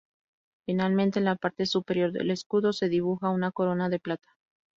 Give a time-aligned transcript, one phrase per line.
[0.65, 4.29] Finalmente, en la parte superior del escudo, se dibuja una corona de plata.